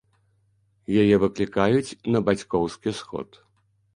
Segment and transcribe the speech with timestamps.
[1.01, 3.29] Яе выклікаюць на бацькоўскі сход.